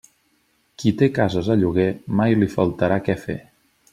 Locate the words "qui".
0.83-0.93